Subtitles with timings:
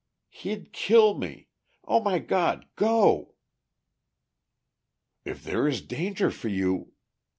[0.31, 1.49] "He'd kill me....
[1.85, 3.35] Oh, my God, go!"
[5.25, 6.93] "If there is danger for you..."